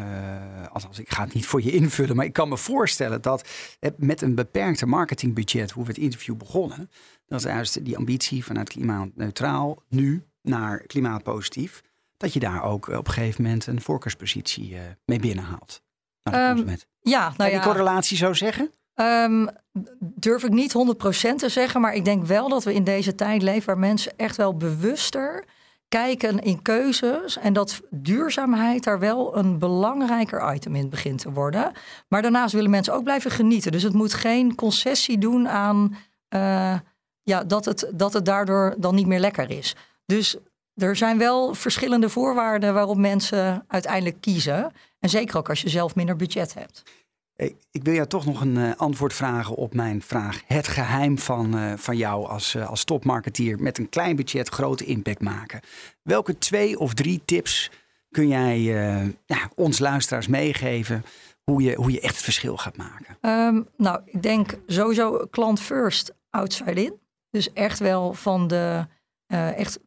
[0.72, 3.48] althans ik ga het niet voor je invullen, maar ik kan me voorstellen dat
[3.96, 6.90] met een beperkte marketingbudget, hoe we het interview begonnen,
[7.26, 11.82] dat is juist die ambitie vanuit klimaatneutraal nu naar klimaatpositief,
[12.16, 15.82] dat je daar ook op een gegeven moment een voorkeurspositie uh, mee binnenhaalt.
[16.22, 16.66] Um,
[17.00, 17.56] ja, nou ja.
[17.56, 18.70] die correlatie zou zeggen?
[18.94, 19.48] Um,
[19.98, 20.74] durf ik niet
[21.32, 24.12] 100% te zeggen, maar ik denk wel dat we in deze tijd leven waar mensen
[24.16, 25.44] echt wel bewuster
[25.88, 31.72] kijken in keuzes en dat duurzaamheid daar wel een belangrijker item in begint te worden.
[32.08, 33.72] Maar daarnaast willen mensen ook blijven genieten.
[33.72, 35.96] Dus het moet geen concessie doen aan
[36.34, 36.74] uh,
[37.24, 39.76] ja, dat, het, dat het daardoor dan niet meer lekker is.
[40.06, 40.37] Dus
[40.74, 44.72] er zijn wel verschillende voorwaarden waarop mensen uiteindelijk kiezen.
[45.00, 46.82] En zeker ook als je zelf minder budget hebt.
[47.70, 50.42] Ik wil jou toch nog een uh, antwoord vragen op mijn vraag.
[50.46, 54.84] Het geheim van, uh, van jou als, uh, als topmarketeer met een klein budget grote
[54.84, 55.60] impact maken.
[56.02, 57.70] Welke twee of drie tips
[58.10, 58.60] kun jij
[59.26, 61.04] ja, ons luisteraars meegeven
[61.44, 63.16] hoe je, hoe je echt het verschil gaat maken?
[63.20, 66.98] Um, nou, ik denk sowieso klant first, outside in.
[67.35, 68.87] Dus echt wel van de
[69.27, 69.79] echt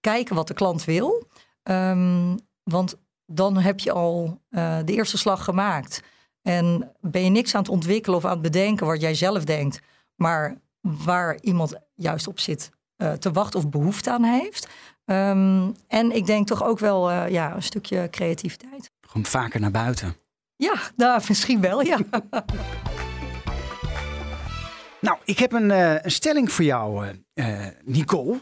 [0.00, 1.28] kijken wat de klant wil.
[1.62, 4.40] Um, want dan heb je al
[4.84, 6.02] de eerste slag gemaakt.
[6.42, 9.80] En ben je niks aan het ontwikkelen of aan het bedenken wat jij zelf denkt,
[10.16, 14.68] maar waar iemand juist op zit uh, te wachten of behoefte aan heeft.
[15.04, 18.90] Um, en ik denk toch ook wel uh, ja, een stukje creativiteit.
[19.00, 20.16] Gewoon vaker naar buiten.
[20.56, 21.98] Ja, nou, misschien wel, ja.
[25.02, 27.06] nou, ik heb een, uh, een stelling voor jou,
[27.84, 28.40] Nicole.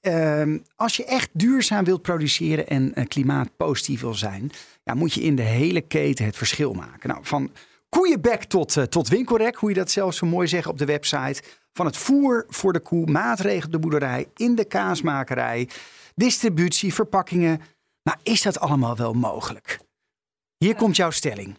[0.00, 4.50] Uh, als je echt duurzaam wilt produceren en klimaatpositief wil zijn,
[4.84, 7.08] ja, moet je in de hele keten het verschil maken.
[7.08, 7.50] Nou, van
[7.88, 11.42] koeienbek tot, tot winkelrek, hoe je dat zelf zo mooi zegt op de website.
[11.72, 15.68] Van het voer voor de koe, maatregelen op de boerderij, in de kaasmakerij,
[16.14, 17.60] distributie, verpakkingen.
[18.02, 19.78] Maar is dat allemaal wel mogelijk?
[20.56, 21.58] Hier komt jouw stelling.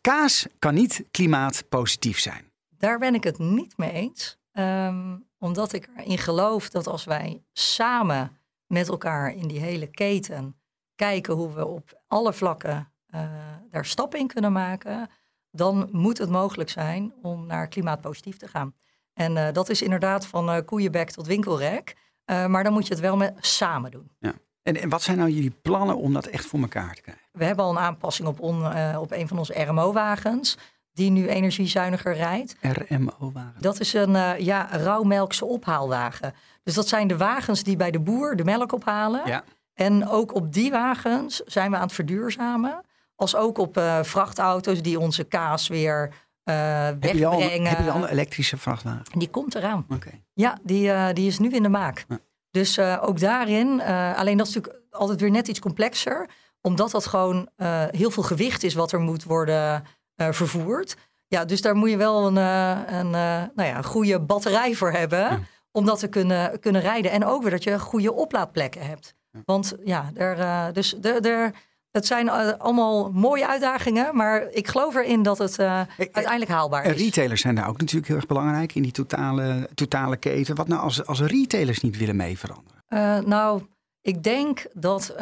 [0.00, 2.49] Kaas kan niet klimaatpositief zijn.
[2.80, 4.38] Daar ben ik het niet mee eens.
[4.52, 10.60] Ehm, omdat ik erin geloof dat als wij samen met elkaar in die hele keten
[10.94, 13.30] kijken hoe we op alle vlakken eh,
[13.70, 15.10] daar stappen in kunnen maken,
[15.50, 18.74] dan moet het mogelijk zijn om naar klimaatpositief te gaan.
[19.12, 21.96] En eh, dat is inderdaad van uh, koeienbek tot winkelrek.
[22.24, 24.10] maar dan moet je het wel met samen doen.
[24.18, 24.32] Ja.
[24.62, 27.24] En, en wat zijn nou jullie plannen om dat echt voor elkaar te krijgen?
[27.32, 28.66] We hebben al een aanpassing op, on,
[28.96, 30.56] op een van onze RMO-wagens
[31.00, 32.56] die nu energiezuiniger rijdt.
[32.60, 33.54] RMO-wagen?
[33.60, 36.34] Dat is een uh, ja, rauwmelkse ophaalwagen.
[36.62, 39.22] Dus dat zijn de wagens die bij de boer de melk ophalen.
[39.26, 39.44] Ja.
[39.74, 42.84] En ook op die wagens zijn we aan het verduurzamen.
[43.16, 47.00] Als ook op uh, vrachtauto's die onze kaas weer uh, wegbrengen.
[47.00, 49.18] Heb je, al, heb je al een elektrische vrachtwagen?
[49.18, 49.86] Die komt eraan.
[49.88, 50.10] Oké.
[50.32, 52.04] Ja, die, die is nu in de maak.
[52.08, 52.18] Ja.
[52.50, 53.82] Dus ook daarin,
[54.16, 56.28] alleen dat is natuurlijk altijd weer net iets complexer.
[56.60, 57.48] Omdat dat gewoon
[57.90, 59.84] heel veel gewicht is wat er moet worden
[60.20, 60.96] uh, vervoerd.
[61.28, 64.74] Ja, dus daar moet je wel een, uh, een, uh, nou ja, een goede batterij
[64.74, 65.18] voor hebben.
[65.18, 65.40] Ja.
[65.72, 67.10] Om dat te kunnen, kunnen rijden.
[67.10, 69.14] En ook weer dat je goede oplaadplekken hebt.
[69.30, 69.40] Ja.
[69.44, 71.54] Want ja, er, dus er, er,
[71.90, 72.28] het zijn
[72.58, 74.16] allemaal mooie uitdagingen.
[74.16, 77.02] Maar ik geloof erin dat het uiteindelijk haalbaar is.
[77.02, 80.56] Retailers zijn daar ook natuurlijk heel erg belangrijk in die totale, totale keten.
[80.56, 83.28] Wat nou als, als retailers niet willen mee veranderen?
[83.28, 83.62] nou,
[84.00, 85.14] ik denk dat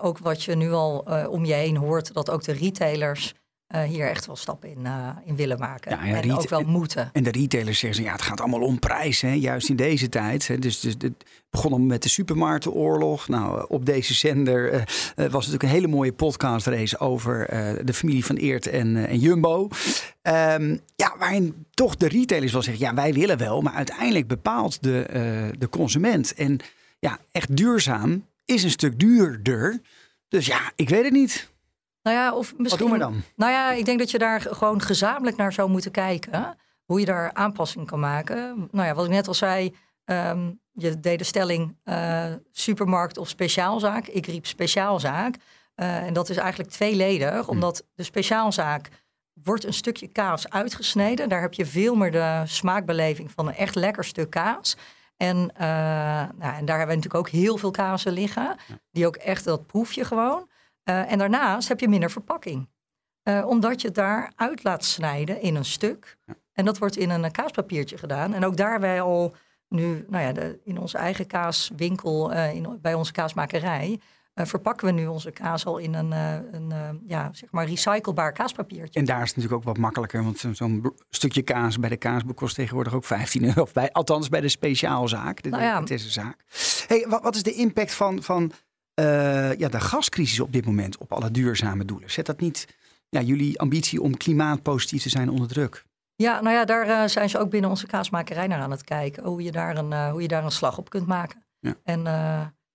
[0.00, 0.98] ook wat je nu al
[1.30, 3.34] om je heen hoort, dat ook de retailers
[3.74, 5.90] uh, hier echt wel stappen in, uh, in willen maken.
[5.90, 7.10] Ja, en ook wel moeten.
[7.12, 10.48] En de retailers zeggen, ja, het gaat allemaal om prijs, hè, juist in deze tijd.
[10.48, 10.58] Hè.
[10.58, 13.28] Dus, dus het begon met de supermarktenoorlog.
[13.28, 14.80] Nou, op deze zender uh,
[15.14, 17.46] was natuurlijk een hele mooie podcastrace over
[17.84, 19.68] de familie van Eert en, en Jumbo.
[20.22, 24.82] Um, ja, waarin toch de retailers wel zeggen, ja, wij willen wel, maar uiteindelijk bepaalt
[24.82, 26.34] de, de consument.
[26.34, 26.58] En
[26.98, 29.80] ja, echt duurzaam is een stuk duurder.
[30.28, 31.50] Dus ja, ik weet het niet.
[32.02, 33.22] Nou ja, of misschien, Wat doen we dan?
[33.36, 36.56] Nou ja, ik denk dat je daar gewoon gezamenlijk naar zou moeten kijken.
[36.84, 38.68] Hoe je daar aanpassing kan maken.
[38.70, 39.74] Nou ja, wat ik net al zei.
[40.04, 44.06] Um, je deed de stelling uh, supermarkt of speciaalzaak.
[44.06, 45.36] Ik riep speciaalzaak.
[45.76, 47.40] Uh, en dat is eigenlijk tweeledig.
[47.40, 47.48] Hmm.
[47.48, 48.88] Omdat de speciaalzaak
[49.42, 51.28] wordt een stukje kaas uitgesneden.
[51.28, 54.76] Daar heb je veel meer de smaakbeleving van een echt lekker stuk kaas.
[55.16, 55.60] En, uh,
[56.36, 58.56] nou, en daar hebben we natuurlijk ook heel veel kazen liggen.
[58.90, 60.48] Die ook echt, dat proef je gewoon.
[60.88, 62.68] Uh, en daarnaast heb je minder verpakking.
[63.24, 66.16] Uh, omdat je het daar uit laat snijden in een stuk.
[66.26, 66.34] Ja.
[66.52, 68.34] En dat wordt in een kaaspapiertje gedaan.
[68.34, 69.34] En ook daar wij al
[69.68, 74.00] nu, nou ja, de, in onze eigen kaaswinkel, uh, in, bij onze kaasmakerij,
[74.34, 76.10] verpakken we nu onze kaas al in een,
[76.52, 79.00] een ja, zeg maar recyclebaar kaaspapiertje.
[79.00, 81.96] En daar is het natuurlijk ook wat makkelijker, want zo'n zo stukje kaas bij de
[81.96, 83.66] kaasboek kost tegenwoordig ook 15 euro.
[83.72, 85.82] Bij, althans bij de speciaalzaak, de, nou ja.
[85.84, 86.44] een zaak.
[86.86, 88.50] Hey, wat, wat is de impact van, van uh,
[89.58, 92.10] ja, de gascrisis op dit moment op alle duurzame doelen?
[92.10, 92.66] Zet dat niet
[93.08, 95.84] ja, jullie ambitie om klimaatpositief te zijn onder druk?
[96.16, 99.24] Ja, nou ja, daar uh, zijn ze ook binnen onze kaasmakerij naar aan het kijken.
[99.24, 101.44] Hoe je daar een, uh, hoe je daar een slag op kunt maken.
[101.60, 101.74] Ja.
[101.84, 102.02] En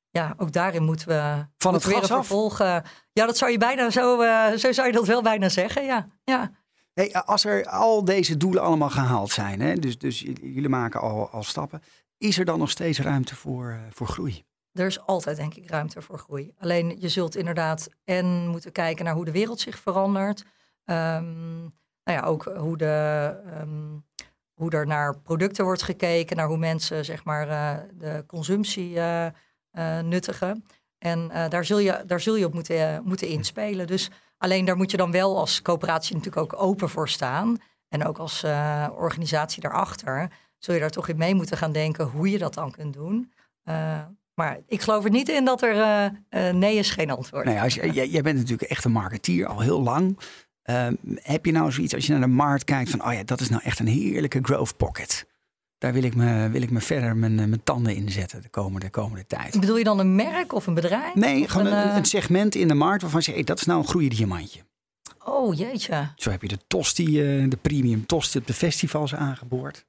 [0.09, 2.57] ja, ook daarin moeten we van het weer een vervolg.
[2.57, 2.83] ja,
[3.13, 4.17] dat zou je bijna zo,
[4.57, 5.85] zo zou je dat wel bijna zeggen.
[5.85, 6.51] Ja, ja.
[6.93, 11.29] Hey, als er al deze doelen allemaal gehaald zijn, hè, dus, dus jullie maken al,
[11.29, 11.81] al stappen,
[12.17, 14.45] is er dan nog steeds ruimte voor, voor groei?
[14.73, 16.53] Er is altijd, denk ik, ruimte voor groei.
[16.59, 20.43] Alleen je zult inderdaad en moeten kijken naar hoe de wereld zich verandert.
[20.85, 21.71] Um,
[22.03, 24.05] nou ja, ook hoe, de, um,
[24.53, 29.25] hoe er naar producten wordt gekeken, naar hoe mensen zeg maar, uh, de consumptie uh,
[29.71, 30.65] uh, nuttigen.
[30.97, 33.87] En daar, zul je, daar zul je op moeten, moeten inspelen.
[33.87, 37.57] Dus alleen daar moet je dan wel als coöperatie natuurlijk ook open voor staan.
[37.89, 38.43] En ook als
[38.95, 42.71] organisatie daarachter zul je daar toch in mee moeten gaan denken hoe je dat dan
[42.71, 43.33] kunt doen.
[44.35, 46.05] Maar ik geloof er niet in dat er uh,
[46.45, 47.45] uh, nee is geen antwoord.
[47.45, 50.17] Nee, als je, jij, jij, bent natuurlijk echt een marketeer al heel lang.
[50.65, 53.39] Uh, heb je nou zoiets als je naar de markt kijkt van, oh ja, dat
[53.39, 55.25] is nou echt een heerlijke growth pocket.
[55.77, 58.49] Daar wil ik me, wil ik me verder mijn, eh, mijn tanden in zetten de
[58.49, 59.59] komende, de komende tijd.
[59.59, 61.15] Bedoel je dan een merk of een bedrijf?
[61.15, 63.79] Nee, gewoon een, een, segment in de markt waarvan je zegt, hey, dat is nou
[63.79, 64.59] een groeiend diamantje.
[65.25, 66.11] Oh jeetje.
[66.15, 67.11] Zo heb je de tosti,
[67.49, 69.85] de premium tosti op de festivals aangeboord.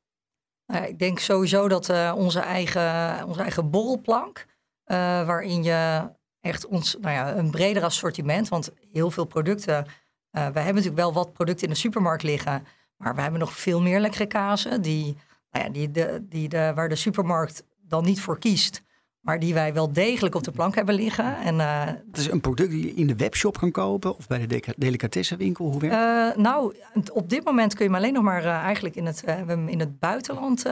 [0.66, 4.46] Nou, ik denk sowieso dat uh, onze, eigen, onze eigen borrelplank,
[4.86, 4.96] uh,
[5.26, 9.84] waarin je echt ons, nou ja, een breder assortiment, want heel veel producten, uh,
[10.32, 13.80] we hebben natuurlijk wel wat producten in de supermarkt liggen, maar we hebben nog veel
[13.80, 15.16] meer lekkere kazen die,
[15.50, 18.82] nou ja, die de, die de, waar de supermarkt dan niet voor kiest.
[19.24, 21.36] Maar die wij wel degelijk op de plank hebben liggen.
[21.36, 24.46] En, uh, het is een product die je in de webshop kan kopen of bij
[24.46, 25.70] de delicatessenwinkel?
[25.70, 26.74] Hoe werkt uh, nou,
[27.12, 29.24] op dit moment kun je hem alleen nog maar uh, eigenlijk in het,
[29.66, 30.64] in het buitenland.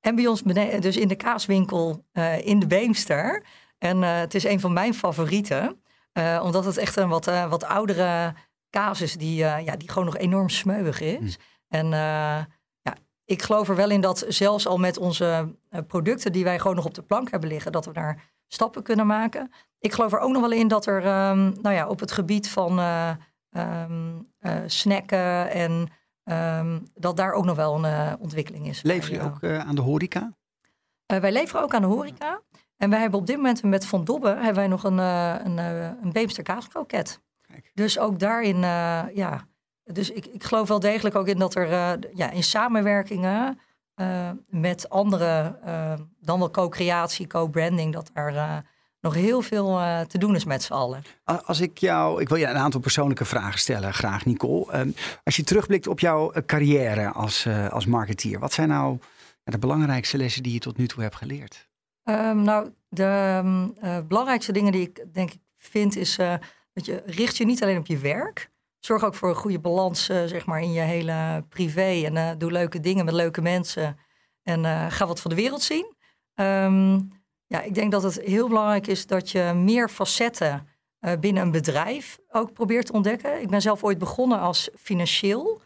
[0.00, 2.04] en bij ons beneden, dus in de kaaswinkel
[2.42, 3.44] in de Beemster.
[3.78, 5.82] En het is een van mijn favorieten.
[6.42, 8.34] Omdat het echt een wat, wat oudere
[8.70, 11.38] casus die, uh, ja, die gewoon nog enorm smeuig is.
[11.38, 11.44] Mm.
[11.68, 11.92] En
[13.32, 15.54] ik geloof er wel in dat zelfs al met onze
[15.86, 19.06] producten die wij gewoon nog op de plank hebben liggen, dat we daar stappen kunnen
[19.06, 19.52] maken.
[19.78, 22.48] Ik geloof er ook nog wel in dat er um, nou ja, op het gebied
[22.48, 22.78] van
[23.50, 24.32] um,
[24.66, 25.88] snacken en
[26.24, 28.82] um, dat daar ook nog wel een ontwikkeling is.
[28.82, 30.32] Lever je ook aan de horeca?
[31.06, 32.40] wij leveren ook aan de horeca.
[32.82, 35.58] En wij hebben op dit moment met Van Dobbe hebben wij nog een, uh, een,
[35.58, 37.20] uh, een Beemster kaaskroket.
[37.74, 39.46] Dus ook daarin, uh, ja.
[39.84, 43.60] Dus ik, ik geloof wel degelijk ook in dat er ja, in samenwerkingen
[44.46, 45.58] met andere,
[46.20, 48.64] dan wel co-creatie, co-branding, dat er
[49.00, 51.02] nog heel veel te doen is met z'n allen.
[51.24, 54.78] Als ik jou, ik wil je een aantal persoonlijke vragen stellen, graag Nicole.
[54.78, 58.98] Um, als je terugblikt op jouw carrière als, als marketeer, wat zijn nou
[59.44, 61.68] de belangrijkste lessen die je tot nu toe hebt geleerd?
[62.04, 66.16] Um, nou, de um, uh, belangrijkste dingen die ik denk ik vind is
[66.72, 68.50] dat je richt je niet alleen op je werk.
[68.84, 72.02] Zorg ook voor een goede balans uh, zeg maar in je hele privé.
[72.04, 73.98] En doe leuke dingen met leuke mensen.
[74.42, 75.94] En ga wat van de wereld zien.
[76.34, 77.10] Um,
[77.46, 80.68] ja, ik denk dat het heel belangrijk is dat je meer facetten
[81.20, 83.40] binnen een bedrijf ook probeert te ontdekken.
[83.40, 85.60] Ik ben zelf ooit begonnen als financieel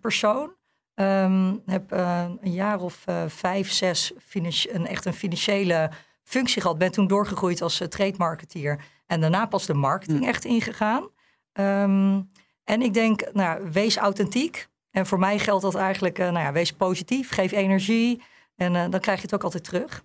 [0.00, 0.54] persoon.
[0.94, 5.90] Um, heb een jaar of vijf, zes een, echt een financiële
[6.24, 6.78] functie gehad.
[6.78, 8.84] Ben toen doorgegroeid als trade marketeer.
[9.06, 10.28] En daarna pas de marketing mm.
[10.28, 11.08] echt ingegaan.
[11.52, 12.30] Um,
[12.64, 14.68] en ik denk, nou, wees authentiek.
[14.90, 18.22] En voor mij geldt dat eigenlijk, nou ja, wees positief, geef energie.
[18.54, 20.04] En dan krijg je het ook altijd terug.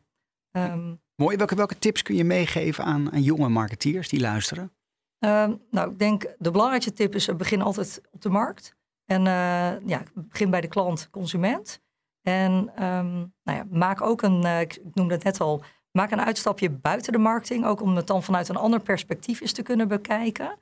[0.51, 1.38] Um, Mooi.
[1.38, 4.71] Welke, welke tips kun je meegeven aan, aan jonge marketeers die luisteren?
[5.19, 8.75] nou, ik denk de belangrijkste tip is, begin altijd op de markt.
[9.05, 11.81] En uh, ja, begin bij de klant, consument.
[12.21, 12.51] En
[12.83, 16.69] um, nou ja, maak ook een, uh, ik noemde het net al, maak een uitstapje
[16.69, 17.65] buiten de marketing.
[17.65, 20.57] Ook om het dan vanuit een ander perspectief eens te kunnen bekijken.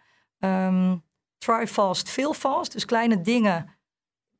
[0.45, 1.03] Um,
[1.37, 2.71] try fast, fail fast.
[2.71, 3.69] Dus kleine dingen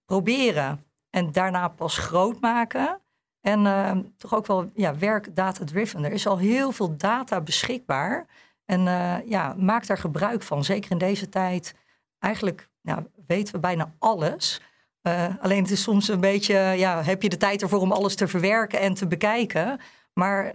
[0.06, 3.00] proberen en daarna pas groot maken.
[3.42, 6.04] En uh, toch ook wel ja, werk data-driven.
[6.04, 8.26] Er is al heel veel data beschikbaar.
[8.66, 10.64] En uh, ja, maak daar gebruik van.
[10.64, 11.76] Zeker in deze tijd.
[12.20, 14.62] Eigenlijk nou, weten we bijna alles.
[15.02, 18.16] Uh, alleen het is soms een beetje, ja, heb je de tijd ervoor om alles
[18.16, 19.80] te verwerken en te bekijken.
[20.14, 20.54] Maar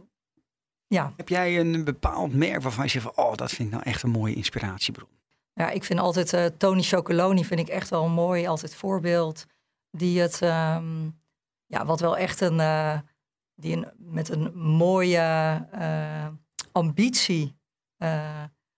[0.86, 1.12] ja.
[1.16, 4.02] Heb jij een bepaald merk waarvan je zegt van, oh, dat vind ik nou echt
[4.02, 5.08] een mooie inspiratiebron?
[5.52, 9.46] Ja, ik vind altijd uh, Tony Chocoloni vind ik echt wel een mooi, altijd voorbeeld.
[9.90, 11.20] Die het, um,
[11.66, 12.98] ja, wat wel echt een, uh,
[13.54, 15.68] die een, met een mooie
[16.72, 17.58] ambitie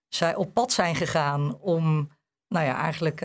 [0.09, 2.11] zij op pad zijn gegaan om
[2.49, 3.19] nou ja, eigenlijk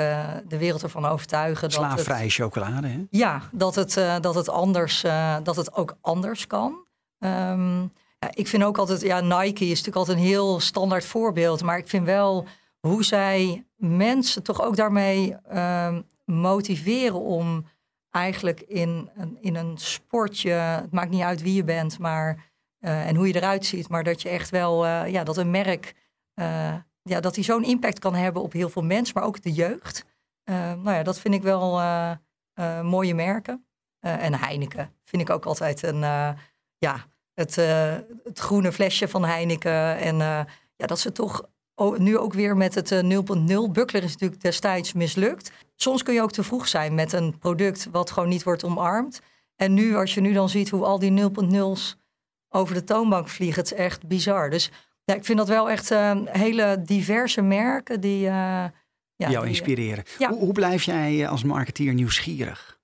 [0.48, 1.72] de wereld ervan overtuigen.
[1.72, 3.06] Slaafvrije chocolade, hè?
[3.10, 5.02] Ja, dat het, dat het, anders,
[5.44, 6.86] dat het ook anders kan.
[7.20, 11.64] Um, ja, ik vind ook altijd, ja, Nike is natuurlijk altijd een heel standaard voorbeeld.
[11.64, 12.48] Maar ik vind wel
[12.88, 17.66] hoe zij mensen toch ook daarmee um, motiveren om
[18.10, 19.10] eigenlijk in,
[19.42, 22.46] in een sportje, het maakt niet uit wie je bent, maar
[22.80, 25.96] en hoe je eruit ziet, maar dat je echt wel, ja, dat een merk
[27.02, 30.06] ja, dat hij zo'n impact kan hebben op heel veel mensen, maar ook de jeugd.
[30.50, 31.82] Uh, nou ja, dat vind ik wel
[32.84, 33.66] mooie merken.
[34.00, 36.00] en Heineken vind ik ook altijd een,
[36.78, 37.56] ja, het,
[38.24, 39.98] het groene flesje van Heineken.
[39.98, 40.18] En
[40.76, 41.50] ja, dat ze toch
[41.98, 43.72] nu ook weer met het 0.0.
[43.72, 45.52] Buckler is natuurlijk destijds mislukt.
[45.76, 49.22] Soms kun je ook te vroeg zijn met een product wat gewoon niet wordt omarmd.
[49.56, 51.98] En nu, als je nu dan ziet hoe al die 0.0's
[52.50, 54.50] over de toonbank vliegen, het is echt bizar.
[54.50, 54.72] Dus
[55.04, 58.26] ja, ik vind dat wel echt uh, hele diverse merken die...
[58.26, 58.66] Uh,
[59.16, 60.04] ja, jou inspireren.
[60.18, 60.30] Ja.
[60.30, 62.80] Hoe, hoe, blijf jij eh, als marketeer nieuwsgierig?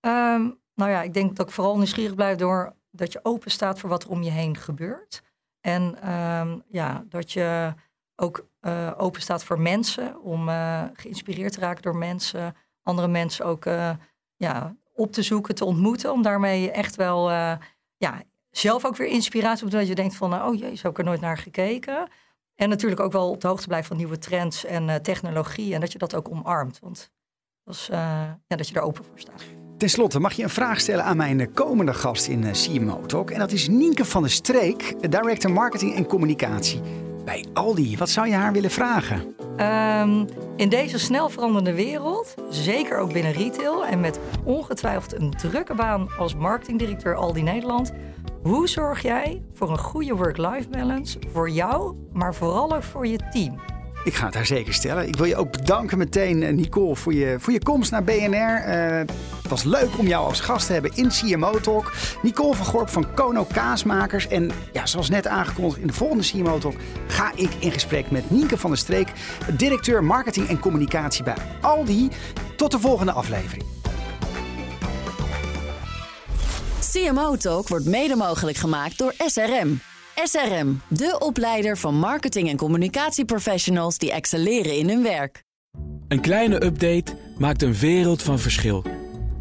[0.00, 3.78] Um, nou ja, ik denk dat ik vooral nieuwsgierig blijf door dat je open staat
[3.78, 5.22] voor wat er om je heen gebeurt.
[5.60, 7.74] En um, ja, dat je
[8.20, 13.44] ook uh, open staat voor mensen, om uh, geïnspireerd te raken door mensen, andere mensen
[13.44, 13.90] ook uh,
[14.36, 17.30] ja, op te zoeken, te ontmoeten, om daarmee echt wel
[17.96, 20.98] ja, zelf ook weer inspiratie op dat je denkt van, oh jee, zo heb ik
[20.98, 22.08] er nooit naar gekeken.
[22.54, 25.92] En natuurlijk ook wel op de hoogte blijven van nieuwe trends en technologie en dat
[25.92, 26.78] je dat ook omarmt.
[26.82, 27.12] Want
[27.64, 29.42] dat, is, ja, dat je er open voor staat.
[29.76, 33.30] Ten slotte mag je een vraag stellen aan mijn komende gast in CMO Talk.
[33.30, 37.96] En dat is Nienke van der Streek, Director Marketing en Communicatie bij Aldi.
[37.96, 39.34] Wat zou je haar willen vragen?
[39.60, 40.26] Um,
[40.56, 46.08] in deze snel veranderende wereld, zeker ook binnen retail en met ongetwijfeld een drukke baan
[46.18, 47.92] als marketingdirecteur Aldi Nederland,
[48.42, 53.18] hoe zorg jij voor een goede work-life balance voor jou, maar vooral ook voor je
[53.30, 53.60] team?
[54.04, 55.08] Ik ga het haar zeker stellen.
[55.08, 58.68] Ik wil je ook bedanken meteen, eh, Nicole, voor je, voor je komst naar BNR.
[58.68, 59.00] Uh,
[59.48, 61.92] Het was leuk om jou als gast te hebben in CMO Talk.
[62.22, 64.28] Nicole van Gorp van Kono Kaasmakers.
[64.28, 66.74] En ja, zoals net aangekondigd in de volgende CMO Talk
[67.06, 69.12] ga ik in gesprek met Nienke van der Streek,
[69.56, 72.08] directeur marketing en communicatie bij Aldi.
[72.56, 73.64] Tot de volgende aflevering.
[76.90, 79.80] CMO Talk wordt mede mogelijk gemaakt door SRM.
[80.24, 85.42] SRM, de opleider van marketing- en communicatieprofessionals die excelleren in hun werk.
[86.08, 88.84] Een kleine update maakt een wereld van verschil.